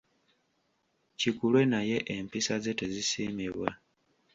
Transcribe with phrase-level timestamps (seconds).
[1.19, 3.69] Kikulwe naye empisa ze tezisiimibwa.